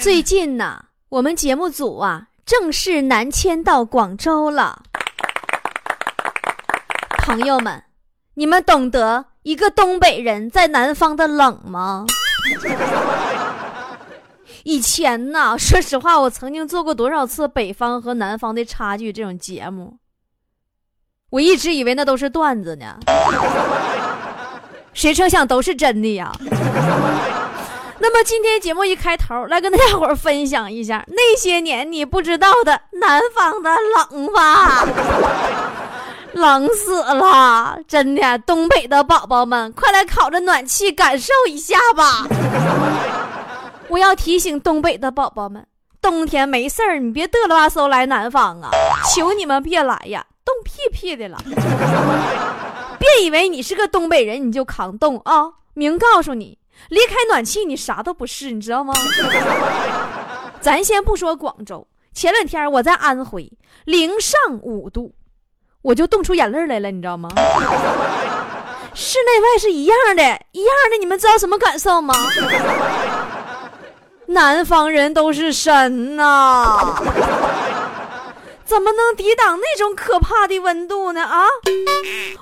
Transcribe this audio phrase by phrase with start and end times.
[0.00, 4.82] 最近呢，我们节目组啊正式南迁到广州了。
[7.18, 7.82] 朋友们，
[8.34, 12.04] 你们懂得一个东北人在南方的冷吗？
[14.64, 19.98] 以前呢，说实话，我曾经做过多少次北方和南方的差距这种节目，
[21.30, 22.98] 我一直以为那都是段子呢，
[24.92, 26.32] 谁成想都是真的呀。
[28.02, 33.70] 那么今天节目一开头，来跟大家伙儿分享一下 那些年你不知道的南方的
[34.10, 34.84] 冷吧，
[36.34, 38.36] 冷死了，真的！
[38.38, 42.26] 东北的宝宝们，快来烤着暖气感受一下吧！
[43.86, 45.64] 我要提醒东北的宝宝们，
[46.00, 48.70] 冬天没事儿，你别嘚了吧嗖来南方啊，
[49.14, 51.38] 求你们别来呀，冻屁屁的了！
[52.98, 56.58] 别以为你是个东北人你就扛冻啊，明告诉你。
[56.88, 58.92] 离开暖气，你啥都不是，你知道吗？
[60.60, 63.50] 咱先不说广州，前两天我在安徽，
[63.84, 65.14] 零上五度，
[65.82, 67.28] 我就冻出眼泪来了，你知道吗？
[68.94, 70.22] 室内外是一样的，
[70.52, 72.14] 一样的，你们知道什么感受吗？
[74.26, 76.94] 南方人都是神呐！
[78.72, 81.22] 怎么能抵挡那种可怕的温度呢？
[81.22, 81.44] 啊！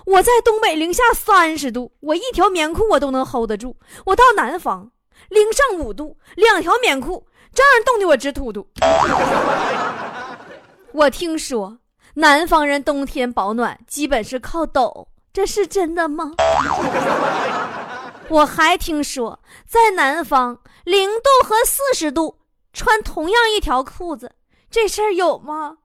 [0.07, 3.77] 我在东北零下三十度，我一条棉裤我都能 hold 得住。
[4.07, 4.93] 我到南方
[5.29, 8.65] 零上五度，两条棉裤照样冻得我直突突。
[10.95, 11.79] 我听说
[12.15, 16.31] 南方人冬天保暖基本是靠抖，这是真的吗？
[18.31, 22.39] 我还听说在南方零度和四十度
[22.73, 24.31] 穿同样一条裤子。
[24.71, 25.77] 这事儿有吗？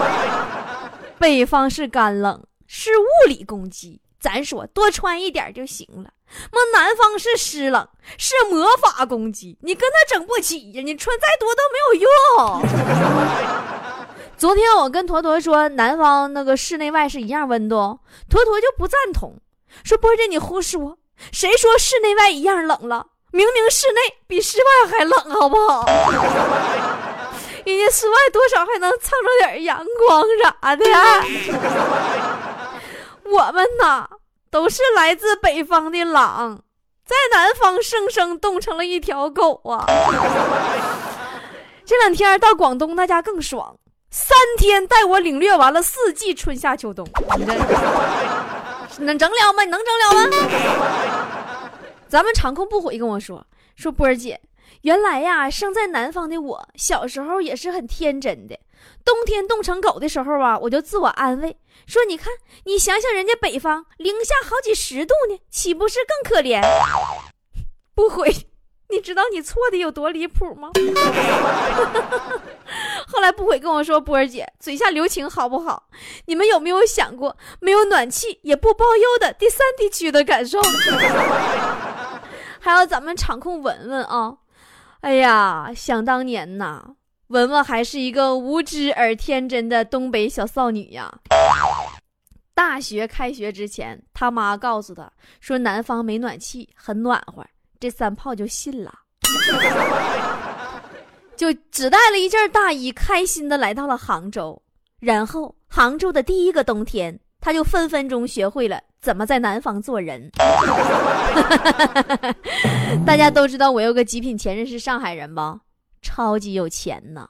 [1.18, 6.10] 北方是干冷，是物理攻击，咱说多穿一点就行了。
[6.50, 10.82] 么南方是湿冷，是魔法攻击，你跟他整不起呀！
[10.82, 12.10] 你穿再多都没有用。
[14.36, 19.36] 昨天我跟坨坨说南方那个室内外是一样温度，坨坨就不赞同，
[19.84, 20.98] 说波姐你胡说，
[21.32, 23.06] 谁说室内外一样冷了？
[23.30, 25.86] 明明室内比室外还冷，好不好？
[27.64, 30.84] 人家室外多少还能蹭着点阳光啥的，
[33.24, 34.08] 我们呐
[34.50, 36.62] 都是来自北方的狼，
[37.04, 39.86] 在南方生生冻成了一条狗啊！
[41.84, 43.76] 这两天到广东，那家更爽，
[44.10, 47.06] 三天带我领略完了四季春夏秋冬，
[47.38, 47.54] 你这
[49.04, 49.62] 能整了吗？
[49.64, 50.36] 你能整了吗？
[52.08, 53.46] 咱们场控不悔跟我说
[53.76, 54.40] 说波儿姐。
[54.82, 58.58] 原来呀，生在南方的我，小时候也是很天真的。
[59.04, 61.56] 冬天冻成狗的时候啊，我就自我安慰
[61.86, 62.32] 说：“你看，
[62.64, 66.60] 你想想人家北方零下好几十度呢，岂不是更可怜？”
[67.94, 68.28] 不悔，
[68.88, 70.70] 你知道你错的有多离谱吗？
[73.06, 75.84] 后来不悔跟我说：“波儿姐，嘴下留情好不好？
[76.26, 80.60] 你们有没有想过，没有暖气也不包邮的第三地区的感受？
[82.58, 84.38] 还有咱们场控文文啊。”
[85.02, 86.94] 哎呀，想当年呐，
[87.26, 91.12] 文文还是一个无知而天真的东北小少女呀。
[92.54, 97.44] 大学开学之前，他妈告诉他说南方没暖气，很暖和，
[97.80, 98.94] 这三炮就信了，
[101.34, 104.62] 就只带了一件大衣，开心的来到了杭州。
[105.00, 108.80] 然后，杭州的第一个冬天，他就分分钟学会了。
[109.02, 110.30] 怎么在南方做人？
[113.04, 115.60] 大家都知道我有个极品前任是上海人吧？
[116.00, 117.28] 超级有钱呐！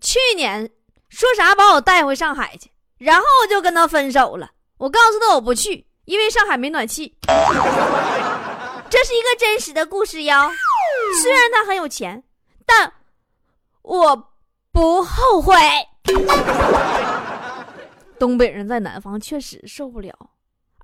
[0.00, 0.70] 去年
[1.10, 4.50] 说啥把我带回上海去，然后我就跟他分手了。
[4.78, 7.14] 我告诉他我不去，因为上海没暖气。
[8.88, 10.50] 这是一个真实的故事哟。
[11.22, 12.22] 虽然他很有钱，
[12.64, 12.90] 但
[13.82, 14.30] 我
[14.72, 15.54] 不后悔。
[18.18, 20.14] 东北人在南方确实受不了。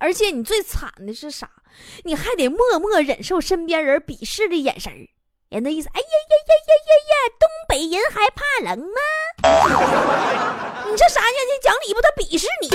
[0.05, 1.49] 而且你最惨的是啥？
[2.03, 4.93] 你还得默默忍受身边人鄙视的眼神，
[5.49, 9.01] 人那意思，哎呀呀呀呀呀呀，东北人还怕冷吗？
[10.85, 11.27] 你这啥呀？
[11.49, 12.03] 你讲理不？
[12.03, 12.69] 他鄙视你。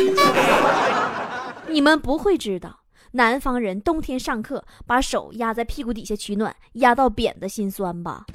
[1.71, 2.79] 你们不会知道，
[3.11, 8.25] 南方人冬天上课把手压在屁股底下取暖，压到扁的心酸吧？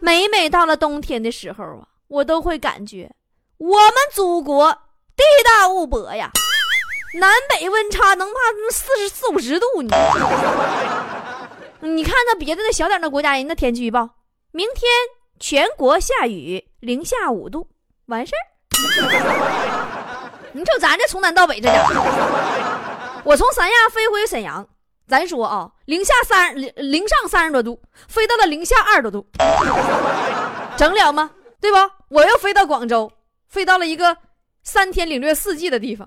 [0.00, 3.10] 每每到了冬天的时候啊，我都会感觉
[3.56, 4.70] 我们祖国
[5.16, 6.30] 地大物博呀，
[7.14, 8.34] 南北温差能怕
[8.70, 9.96] 四十四五十度呢。
[11.80, 14.10] 你看那别的那小点的国家，人那天气预报，
[14.52, 14.88] 明天
[15.40, 17.66] 全国下雨，零下五度，
[18.06, 18.38] 完事儿。
[20.52, 24.66] 你瞅咱这从南到北这家伙，我从三亚飞回沈阳。
[25.08, 29.26] 咱说啊，零下三零零上三十多度，飞到了零下二十多度，
[30.76, 31.30] 整了吗？
[31.60, 31.90] 对吧？
[32.08, 33.10] 我又飞到广州，
[33.48, 34.16] 飞到了一个
[34.62, 36.06] 三天领略四季的地方，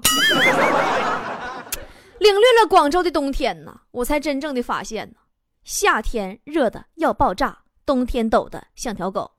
[2.19, 5.15] 领略了广州的冬天呢，我才真正的发现呢，
[5.63, 9.29] 夏天热的要爆炸，冬天抖的像条狗。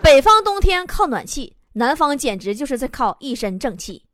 [0.00, 4.04] 北方冬天靠暖气，南方简直就是在靠一身正气。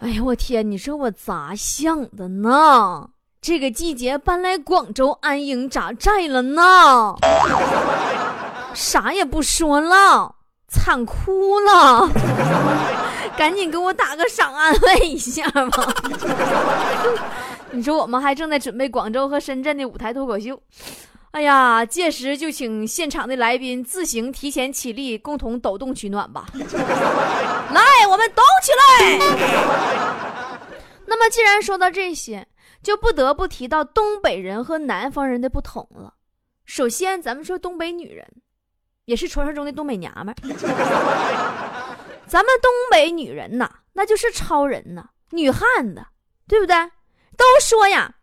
[0.00, 0.70] 哎呀，我天！
[0.70, 3.08] 你说我咋想的呢？
[3.40, 7.14] 这个季节搬来广州安营扎寨了呢？
[8.72, 10.36] 啥也不说了，
[10.74, 12.10] 惨哭了！
[13.38, 15.94] 赶紧给我打个赏，安慰一下吧。
[17.70, 20.60] 你说我们还正在准备广州和深圳的舞台脱口秀。
[21.30, 26.46] 哎呀，届时就请现场的来宾自行提前起立，共同抖动取暖吧。
[26.52, 29.18] 来，我们抖起来。
[31.06, 32.46] 那么，既然说到这些，
[32.82, 36.14] 就不得不提到东北人和南方人的不同了。
[36.64, 38.24] 首先，咱们说东北女人，
[39.04, 40.34] 也是传说中的东北娘们儿。
[42.26, 46.04] 咱们东北女人呐，那就是超人呐，女汉子，
[46.48, 46.74] 对不对？
[47.36, 48.14] 都说呀。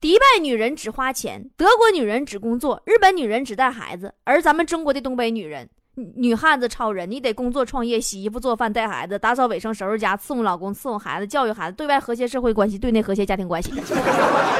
[0.00, 5.68] 迪拜女人只花钱，德国女人只工作，日本女人只带孩子，而咱们中国的东北女人，
[6.14, 13.72] 女汉子超人，你得工作创业、洗衣服、做饭、带孩子、打扫卫生、收拾家、伺候老公、伺候孩子、教育孩子，对外和谐社会关系，对内和谐家庭关系，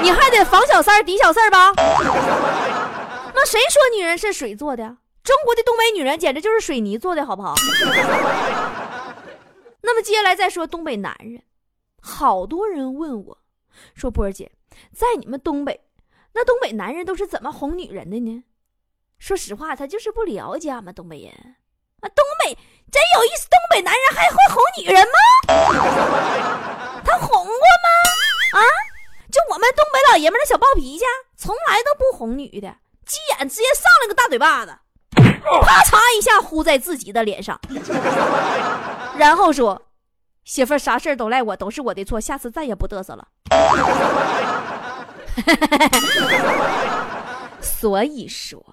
[0.03, 1.73] 你还得防小三儿、抵小四儿吧？
[3.33, 4.97] 那谁说女人是水做的？
[5.29, 7.53] 中国的东北女人简直就是水泥做的，好不好？
[9.83, 11.43] 那么接下来再说东北男人，
[12.01, 13.39] 好多人问我，
[13.95, 14.51] 说波儿姐。
[14.91, 15.83] 在你们东北，
[16.33, 18.43] 那东北男人都是怎么哄女人的呢？
[19.19, 21.31] 说实话，他就是不了解俺们东北人
[22.01, 22.09] 啊。
[22.09, 22.55] 东北
[22.91, 25.19] 真有意思，东北男人还会哄女人吗？
[27.05, 27.61] 他哄过吗？
[28.55, 28.65] 啊，
[29.31, 31.05] 就我们东北老爷们那小暴脾气，
[31.37, 34.75] 从来都不哄女的，急眼直接上来个大嘴巴子，
[35.63, 37.61] 啪嚓一下呼在自己的脸上，
[39.17, 39.83] 然后说。
[40.45, 43.29] 媳妇儿，啥事儿都赖我，都是我的错，下次再也不嘚瑟了。
[47.61, 48.65] 所以说，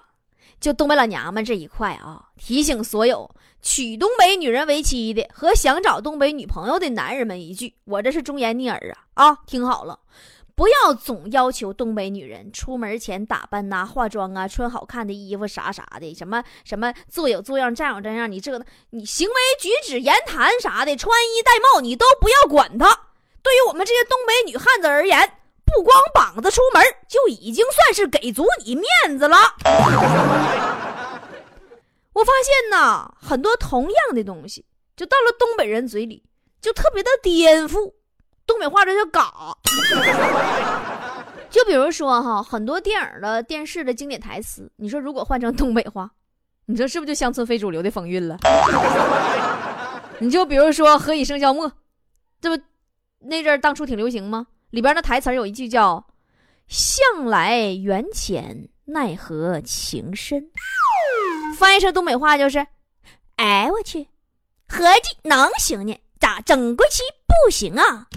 [0.58, 3.30] 就东北老娘们这一块啊，提醒所有
[3.60, 9.26] 娶东北女人为妻的和想找东北女朋友的男人们一句：我这是忠言逆耳啊！
[9.26, 9.98] 啊，听好了。
[10.56, 22.98] 不要总要求东北女人出门前打扮呐、化妆啊、穿好看的衣服啥啥的，什么什么做有坐样、站有站样，你这个你行为举止、言谈啥的，穿衣戴帽你都不要管他。
[23.42, 25.30] 对于我们这些东北女汉子而言，
[25.66, 28.86] 不光膀子出门就已经算是给足你面
[29.18, 29.36] 子了。
[32.14, 34.64] 我发现呐，很多同样的东西，
[34.96, 36.24] 就到了东北人嘴里
[36.62, 37.92] 就特别的颠覆。
[38.46, 39.32] 东北话这叫“嘎”，
[41.50, 46.10] 就比如说哈，很多电影的电视的经典台词，你说如果换成东北话，
[46.66, 48.38] 你说是不是就乡村非主流的风韵了？
[50.20, 51.68] 你就比如说《何以笙箫默》，
[52.40, 52.62] 这不
[53.18, 54.46] 那阵儿当初挺流行吗？
[54.70, 56.06] 里边的台词有一句叫
[56.68, 60.50] “向来缘浅，奈何情深”，
[61.58, 62.66] 翻译成东北话就是
[63.36, 64.08] ：“哎我去，
[64.68, 65.98] 合计能行呢？
[66.20, 67.02] 咋整过去？”
[67.44, 68.06] 不行啊！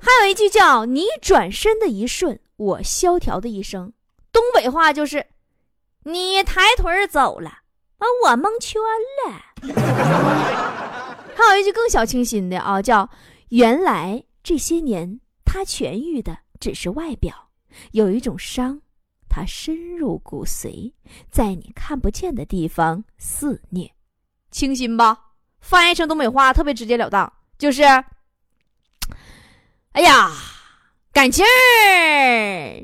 [0.00, 3.92] 还有一句叫“你转身的一瞬，我萧条的一生”，
[4.30, 5.26] 东北话就是
[6.04, 7.60] “你抬腿走了，
[7.96, 8.80] 把我蒙圈
[9.26, 9.40] 了”。
[11.34, 13.08] 还有一句更小清新的啊，叫
[13.50, 17.50] “原来这些年他痊愈的只是外表，
[17.92, 18.82] 有一种伤，
[19.28, 20.92] 它深入骨髓，
[21.30, 23.90] 在你看不见的地方肆虐”，
[24.52, 25.18] 清新吧？
[25.64, 27.82] 翻译成东北话特别直截了当，就是，
[29.92, 30.30] 哎呀，
[31.10, 31.42] 感情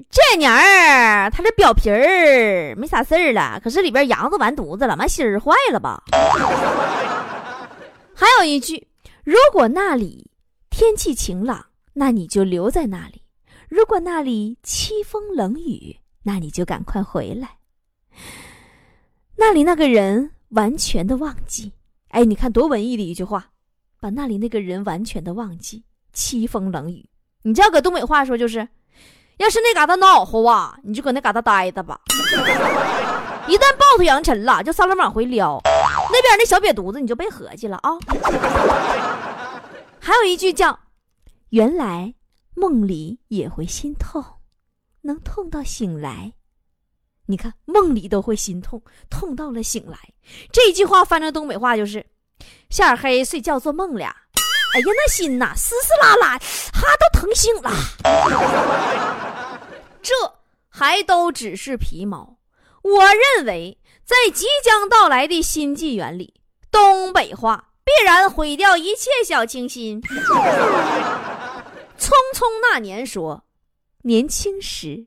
[0.08, 6.02] 这年儿他这表皮儿没啥事儿了，可是里边瓤子完犊子了，完心儿坏了吧？
[8.16, 8.88] 还有一句，
[9.25, 10.30] 如果那里
[10.70, 13.20] 天气晴朗，那你就留在那里；
[13.68, 17.50] 如果那里凄风冷雨，那你就赶快回来。
[19.37, 21.70] 那里那个人完全的忘记。
[22.11, 23.50] 哎，你看多文艺的一句话，
[24.00, 27.09] 把那里那个人完全的忘记，凄风冷雨。
[27.43, 28.69] 你这要搁东北话说就是，
[29.38, 32.00] 要是那嘎达暖和啊，你就搁那嘎达待着吧。
[33.49, 35.61] 一旦抱头扬尘了，就撒浪往回撩。
[36.12, 37.90] 那边那小瘪犊子，你就别合计了啊。
[40.00, 40.79] 还有一句叫
[41.50, 42.14] “原来
[42.55, 44.23] 梦里也会心痛，
[45.02, 46.33] 能痛到醒来”。
[47.30, 49.96] 你看梦里都会心痛，痛到了醒来。
[50.50, 52.04] 这句话翻成东北话就是：
[52.70, 54.08] 下黑睡觉做梦俩。
[54.75, 57.70] 哎呀，那心呐，丝丝拉拉，哈都疼醒了。
[60.02, 60.12] 这
[60.68, 62.38] 还都只是皮毛。
[62.82, 63.04] 我
[63.37, 66.34] 认为，在即将到来的新纪元里，
[66.70, 70.02] 东北话必然毁掉一切小清新。
[71.99, 73.44] 匆匆那年说，
[74.02, 75.06] 年轻时，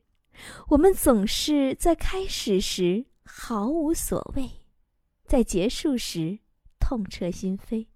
[0.69, 4.49] 我们总是在开始时毫无所谓，
[5.25, 6.39] 在结束时
[6.79, 7.87] 痛彻心扉。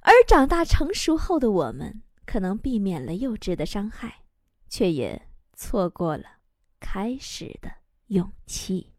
[0.00, 4.22] 而长大成熟后的我们，可能避免了幼稚的伤害，
[4.68, 6.24] 却也错过了
[6.80, 7.70] 开始的
[8.06, 8.92] 勇气。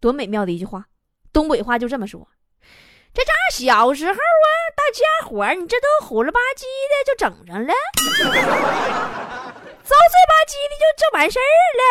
[0.00, 0.86] 多美妙的一句话，
[1.32, 2.28] 东北话就这么说。
[3.14, 7.72] 这咋小时候啊，大家伙儿你这都虎了吧唧的就整上了，
[9.84, 11.84] 糟碎吧唧的就就完事儿了。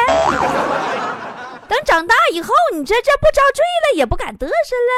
[1.69, 4.93] 等长大以后，你这这不遭罪了，也不敢嘚瑟了。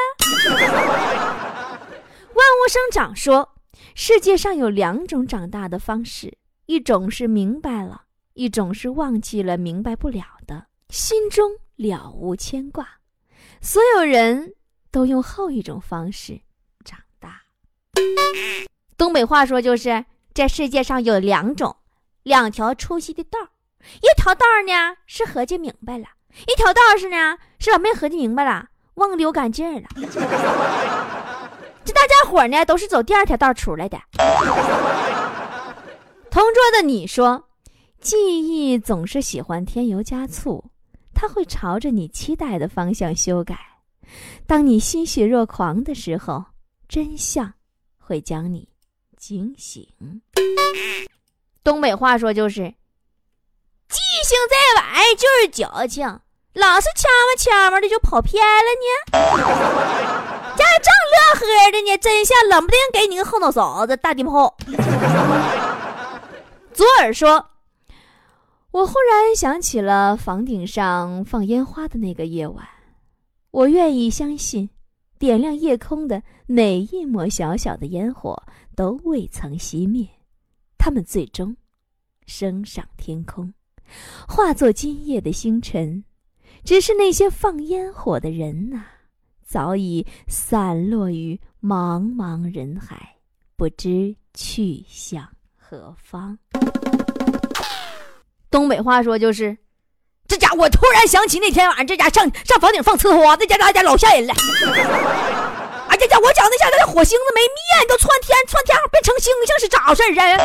[2.34, 3.54] 万物生长说，
[3.94, 12.88] 世界上有两种长大的方式，一种是明白了，一种是忘记了明白不了的，心中了无牵挂。
[13.62, 14.56] 所有人
[14.92, 16.42] 都用后一种方式
[16.84, 17.42] 长大。
[18.98, 21.76] 东北话说就是，这世界上有两种，
[22.26, 23.38] 两条出息的道
[24.02, 26.08] 一条道呢是合计明白了。
[26.48, 27.78] 一条道是呢，是吧？
[27.78, 29.88] 没合计明白了，忘溜干净了。
[31.86, 34.02] 这大家伙呢，都是走第二条道出来的。
[36.32, 37.48] 同桌的你说，
[38.02, 40.66] 记忆总是喜欢添油加醋，
[41.14, 43.56] 它会朝着你期待的方向修改。
[44.48, 46.44] 当你欣喜若狂的时候，
[46.90, 47.54] 真相
[48.00, 48.68] 会将你
[49.16, 49.88] 惊醒。
[51.66, 52.62] 东北话说就是，
[53.90, 56.22] 记性再歪就是矫情。
[56.54, 59.12] 老是掐嘛掐嘛的就跑偏了呢，
[60.56, 64.56] 家正乐呵的呢，真相冷不丁给你个后脑勺子，大地炮。
[66.72, 67.48] 左耳说
[68.72, 72.66] ：“我忽然想起了房顶上放烟花的那个夜晚，
[73.52, 74.70] 我愿意相信，
[75.20, 78.44] 点亮夜空的每一抹小小的烟火
[78.78, 80.08] 都未曾熄灭，
[80.86, 81.58] 它们最终
[82.28, 83.52] 升上天空，
[84.28, 86.04] 化作今夜的星辰。”
[86.64, 88.86] 只是那些放烟火的人呐，
[89.44, 93.16] 早已散落于茫茫人海，
[93.56, 95.28] 不知去向
[95.58, 96.38] 何方。
[98.52, 99.58] 东北话说就是，
[100.28, 104.36] 这家我突然想起那天晚上，这家上上房顶放呲花，这家大家老吓人了。
[106.06, 110.38] 哎呀，我讲那下那火星子没灭，你都窜天窜天变成星星是咋回事啊？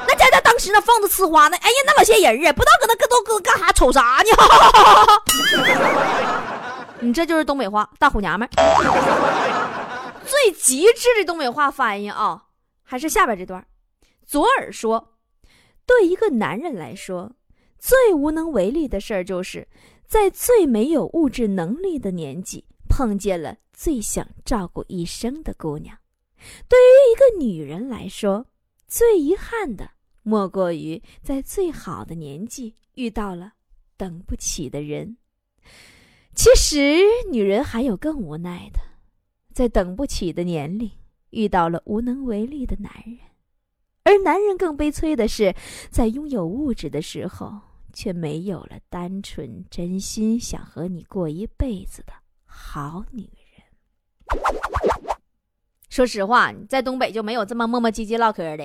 [0.08, 4.30] 那家家当时那放着呲花呢，哎呀，那老些人啊，不知道搁那搁都搁干啥，瞅啥呢？
[7.00, 8.48] 你这就是东北话，大虎娘们
[10.24, 12.44] 最极致的东北话翻译啊，
[12.82, 13.62] 还是下边这段。
[14.24, 15.12] 左耳说，
[15.84, 17.32] 对一个男人来说，
[17.78, 19.68] 最无能为力的事儿，就是
[20.08, 25.98] 在最没有物质能力的年纪，碰见了最想照顾一生的姑娘。
[26.68, 28.46] 对于一个女人来说，
[28.86, 29.90] 最遗憾的，
[30.22, 33.54] 莫过于在最好的年纪遇到了
[33.96, 35.16] 等不起的人。
[36.32, 38.78] 其实，女人还有更无奈的，
[39.52, 40.88] 在等不起的年龄
[41.30, 43.18] 遇到了无能为力的男人；
[44.04, 45.52] 而男人更悲催的是，
[45.90, 47.60] 在拥有物质的时候，
[47.92, 52.12] 却没有了单纯真心想和你过一辈子的
[52.44, 53.41] 好女人。
[55.90, 58.64] 说实话，在东北就没有这么磨磨唧唧唠嗑的。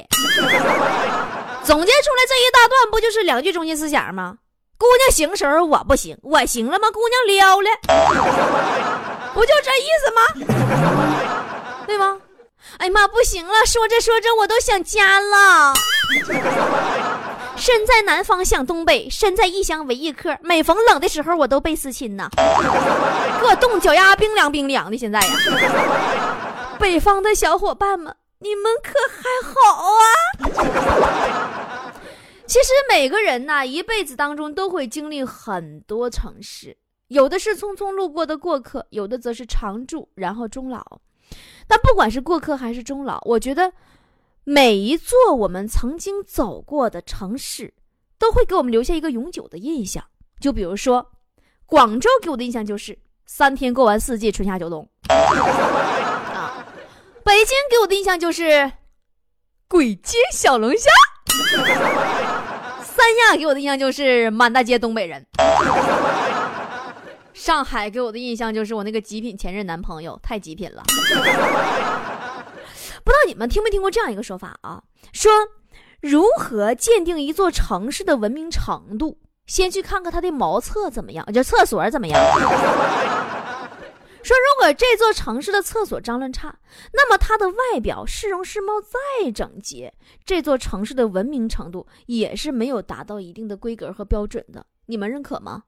[1.63, 4.37] 总结出来这一大段，不就是两句中心思想吗？
[4.77, 6.87] 姑娘行时候我不行，我行了吗？
[6.91, 7.69] 姑娘撩了，
[9.33, 10.21] 不就这意思吗？
[11.85, 12.21] 对吗？
[12.77, 15.73] 哎呀妈，不行了，说着说着我都想家了。
[17.57, 20.37] 身在南方想东北，身在异乡为异客。
[20.41, 24.97] 每逢冷的时候，我都被思亲呐，给我冻脚丫冰凉冰凉的。
[24.97, 25.27] 现在呀。
[26.79, 31.93] 北方的小伙伴们，你们可还好啊？
[32.45, 40.81] 其实每个人呐，一辈子当中都会经历很多城市，有的是匆匆路过的过客，有的则是常住然后终老。
[41.67, 43.73] 但不管是过客还是终老，我觉得
[44.49, 47.73] 每一座我们曾经走过的城市，
[48.17, 50.01] 都会给我们留下一个永久的印象。
[50.39, 51.11] 就比如说，
[51.65, 54.89] 广州给我的印象就是三天过完四季，春夏秋冬。
[55.11, 56.65] 啊，
[57.25, 58.71] 北京给我的印象就是
[59.67, 60.89] 鬼街小龙虾。
[62.81, 65.25] 三亚给我的印象就是满大街东北人。
[67.33, 70.81] 上海给我的印象就是我那个极品前任男朋友太极品了。
[73.07, 74.83] 不知道你们听没听过这样一个说法啊？
[75.13, 75.31] 说
[76.01, 79.17] 如何鉴定一座城市的文明程度？
[79.45, 82.21] 先去看看它的茅厕怎么样，就厕所怎么样。
[84.21, 86.53] 说如果这座城市的厕所脏乱差，
[86.91, 89.93] 那么它的外表市容市貌再整洁，
[90.25, 94.65] 这座城市的文明程度也是没有达到一定的规格和标准的。
[94.87, 95.63] 你们认可吗？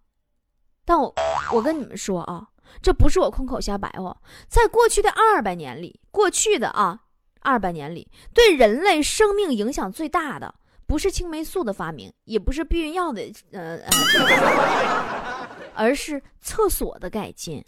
[0.83, 1.15] 但我
[1.53, 2.49] 我跟你们说啊，
[2.81, 4.17] 这不是我空口瞎白话。
[4.49, 6.99] 在过去的二百年里，过去的啊
[7.41, 10.55] 二百年里，对人类生命影响最大的。
[10.85, 17.63] 不是青霉素的发明，也不是避孕药的，呃呃，而是厕所的改进。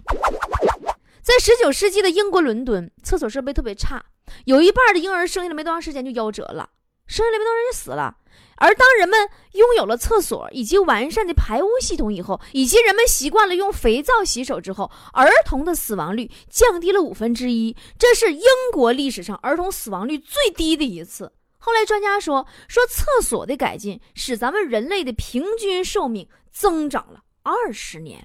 [1.22, 4.04] 在十九世纪的英国伦敦，厕所设备特别差，
[4.46, 6.68] 有一半的婴儿生下来没多长时间就夭折了，
[7.06, 8.18] 生下来没多长时间就死了。
[8.58, 21.32] 而当人们拥有了厕所以及完善的排污系统以后，以及人们习惯了用肥皂洗手之后，儿童的死亡率降低了五分之一，这是英国历史上儿童死亡率最低的一次。
[21.58, 28.24] 后来专家说，说厕所的改进使咱们人类的平均寿命增长了二十年。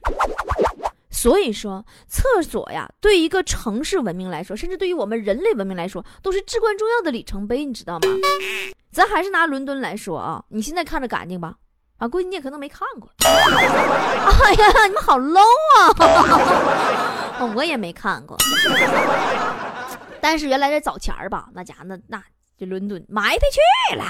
[1.10, 8.08] 所以说，厕所呀，对一个城市文明来说，甚至对于我们人类文明来说，都是至关重要的里程碑，你知道吗？
[8.96, 11.52] 咱还是拿伦敦来说啊，你现在看着干净吧？
[11.98, 13.10] 啊，估计你也可能没看过。
[13.20, 15.42] 哎呀，你们好 low
[15.76, 15.92] 啊！
[17.54, 18.34] 我也没看过。
[20.18, 22.22] 但是原来在早前吧，那家那那。
[22.58, 23.60] 就伦敦埋汰去
[23.98, 24.04] 了。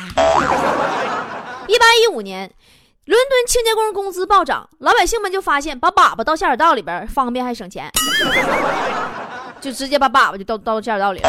[1.66, 2.49] 一八一五年，
[3.07, 7.91] 伦敦清洁工工资暴涨，老百姓们就发现把粑粑倒下水道里边方便还省钱，
[9.61, 11.28] 就直接把粑粑就倒倒下水道里了。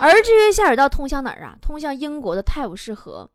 [0.00, 1.56] 而这些下水道通向哪儿啊？
[1.60, 3.28] 通向英国的泰晤士河。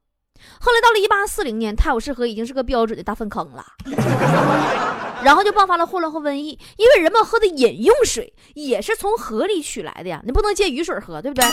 [0.59, 3.65] 后来到了一八四零年，泰晤士河已经是个标准的大粪坑了。
[5.23, 11.45] 然后就爆发了霍乱和瘟疫，因为人们喝的饮用水也是从河里取来的呀，你不能接雨水喝，对不对？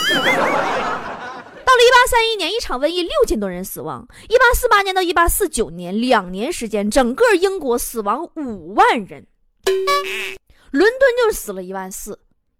[1.69, 4.07] 到了一八三一年，一场瘟疫，六千多人死亡。
[4.27, 9.27] 一八四八年到一八四九年两年时间，整个英国死亡五万人，
[10.71, 12.19] 伦敦就死了一万四。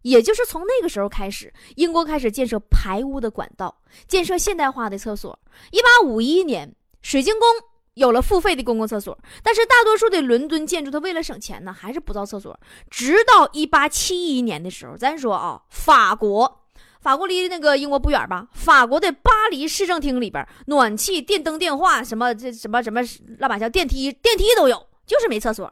[0.09, 5.37] 也就是从那个时候开始，英国开始建设排污的管道，建设现代化的厕所。
[5.71, 7.47] 一八五一年，水晶宫。
[7.95, 12.57] 有了付费的公共厕所，但是大多数的伦敦建筑，它为了省钱呢，还是不造厕所。
[12.89, 16.61] 直到一八七一年的时候，咱说啊，法国，
[17.01, 18.47] 法国离那个英国不远吧？
[18.53, 23.01] 法国的巴黎市政厅里边，暖气、电灯、电话，什么这什么什么
[23.39, 25.69] 乱八糟，电梯电梯都有，就是没厕所。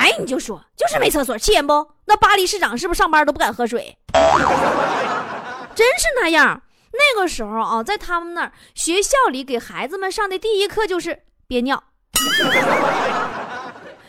[0.00, 1.86] 哎，你就说，就是没厕所，气人不？
[2.06, 3.94] 那巴黎市长是不是上班都不敢喝水？
[5.74, 6.62] 真是那样。
[6.92, 11.84] 那个时候啊，在他们那儿学校里给孩子们上的第一课就是憋尿，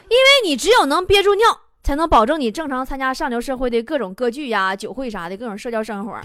[0.09, 6.17] 因为你只有能憋住尿，才能保证你正常参加上流社会的各种歌剧呀、酒会啥的各种社交生活。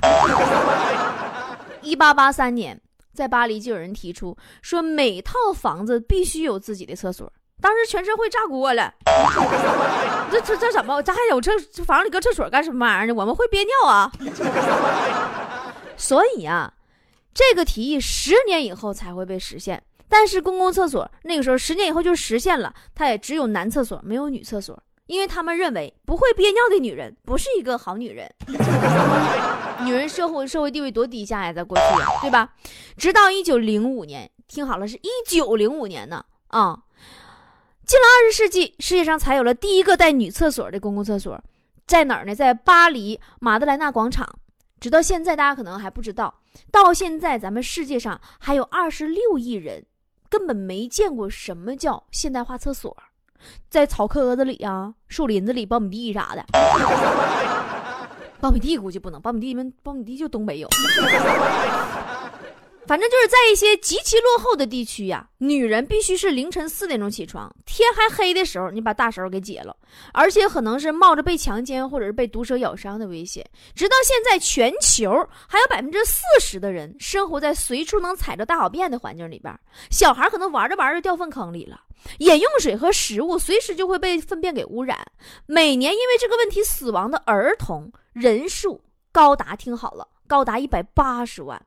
[1.83, 2.81] 一八八三年，
[3.13, 7.31] 在巴黎就有人提出说，每套房子必须有自己的厕所。
[7.61, 8.93] 当时全社会炸锅了，
[10.31, 11.03] 这这这怎么？
[11.03, 11.51] 咱还有厕
[11.85, 13.15] 房里搁厕所干什么玩意儿呢？
[13.15, 14.13] 我们会憋尿啊！
[15.97, 16.73] 所以啊，
[17.35, 19.83] 这个提议十年以后才会被实现。
[20.09, 28.31] 但是公共厕所那个时候十年以后就实现了，它也只有男厕所没有女厕所，因为他们认为不会憋尿的女人不是一个好女人。
[29.85, 31.83] 女人社会社会地位多低下呀，在过去，
[32.21, 32.51] 对吧？
[32.97, 36.79] 直到一九零五年，听好了，是一九零五年呢啊，
[37.87, 41.41] 进了二十世纪，世界上才有了第一个带女厕所的公共厕所，
[41.87, 42.35] 在哪儿呢？
[42.35, 44.29] 在巴黎马德莱纳广场。
[44.81, 46.35] 直到现在，大家可能还不知道，
[46.73, 49.85] 到现在咱们世界上还有二十六亿人
[50.29, 52.95] 根本没见过什么叫现代化厕所，
[53.71, 56.45] 在草棵子里啊、树林子里、苞米地啥的。
[58.43, 60.69] 苞米地估计不能，苞米地们苞米地就东北有。
[62.87, 69.77] 反正就是在一些极其落后的地区呀，女人必须是凌晨四点钟起床，天还黑的时候，你把大手给解了，
[70.13, 73.45] 而且可能是冒着被强奸或者是被毒蛇咬伤的危险。
[73.75, 75.11] 直到现在，全球
[75.49, 79.53] 还有百分之四十的人生活在随处能踩着大小便的环境里边，
[79.91, 81.81] 小孩可能玩着玩着掉粪坑里了，
[82.19, 84.99] 饮用水和食物随时就会被粪便给污染。
[85.47, 90.07] 每年因为这个问题死亡的儿童人数高达，听好了。
[90.29, 91.61] 高达一百八十万，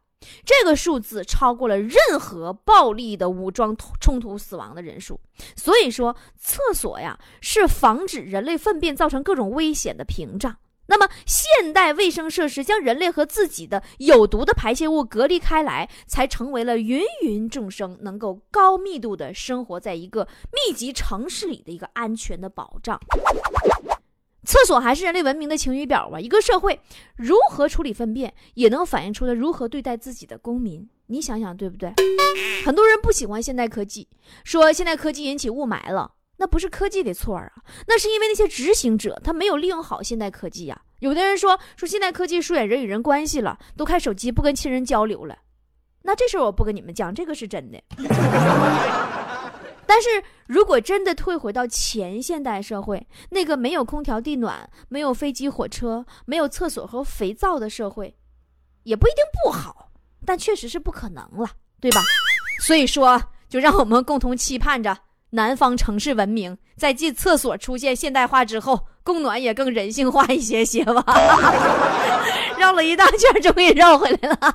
[0.46, 5.20] 这个数字超过了任何暴力的武装冲突死亡的人数。
[5.56, 10.58] 所以说，厕所呀是防止人类粪便造成各种危险的屏障。
[10.88, 23.00] 那么，现代卫生设施将人类和自己的有毒的排泄物隔离开来，才成为了芸芸众生能够高密度的生活在一个密集城市里的一个安全的保障。
[24.50, 26.20] 厕所还是人类文明的晴雨表啊！
[26.20, 26.80] 一个社会
[27.16, 30.90] 如何处理粪便，也能反映出它如何对待自己的公民。
[31.06, 31.94] 你想想，对不对？
[32.66, 34.08] 很多人不喜欢现代科技，
[34.44, 36.14] 说现代科技引起雾霾了。
[36.38, 37.52] 那不是科技的错啊，
[37.88, 40.82] 那是因为那些执行者他没有利用好现代科技呀。
[40.98, 45.38] 有的人说说现代科技疏远人与人关系了，都开手机不跟亲人交流了。
[46.02, 47.80] 那这事儿我不跟你们讲，这个是真的。
[49.92, 50.08] 但是
[50.46, 58.16] 如果真的退回到前现代社会，那个没有空调地暖、没有飞机火车、没有厕所和肥皂的社会，
[58.84, 59.90] 也不一定不好，
[60.24, 61.50] 但确实是不可能了，
[61.82, 62.04] 对吧？
[62.62, 64.96] 所以说，就让我们共同期盼着。
[65.32, 71.04] 南方城市文明在进厕所出现现代化之后，供暖也更人性化一些些吧。
[72.60, 74.38] 绕了一大圈，终于绕回来了。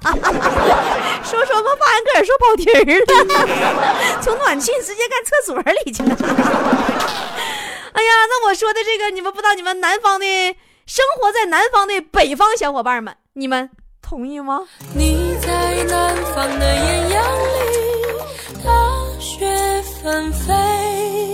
[1.24, 6.16] 说说吧，发现个人说跑题儿了， 从暖气直接干厕所里去了。
[7.92, 10.26] 哎呀，那我说的这个，你们不知道，你们南方的
[10.86, 13.68] 生活在南方的北方小伙伴们，你们
[14.00, 14.60] 同意吗？
[14.94, 15.48] 你在
[15.88, 18.70] 南方的艳阳里，大
[19.18, 19.82] 雪。
[20.04, 21.33] 纷飞，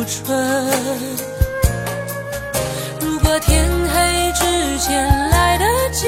[0.00, 0.34] 如春。
[3.00, 6.06] 如果天黑之前来得及，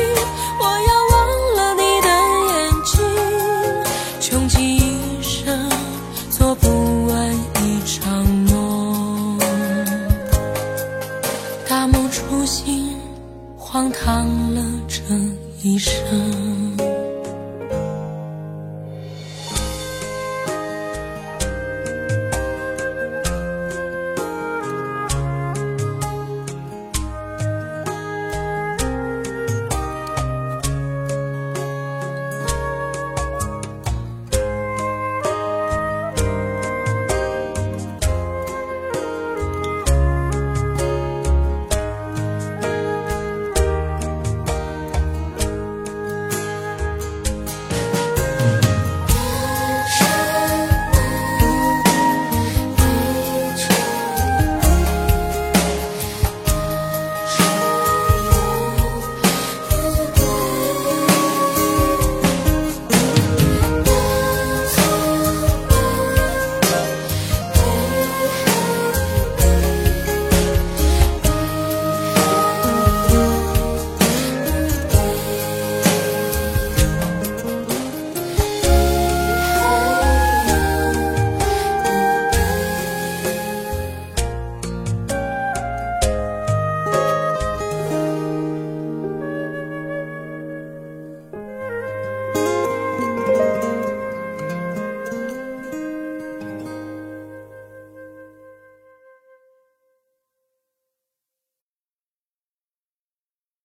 [0.59, 1.15] 我要忘
[1.57, 2.09] 了你的
[2.49, 2.95] 眼睛，
[4.19, 5.69] 穷极一生
[6.31, 9.39] 做不完一场梦，
[11.69, 12.97] 大梦初醒，
[13.59, 15.03] 荒唐了这
[15.61, 16.72] 一生。